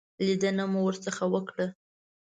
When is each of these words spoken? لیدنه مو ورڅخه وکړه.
لیدنه 0.25 0.63
مو 0.71 0.79
ورڅخه 0.85 1.25
وکړه. 1.33 1.67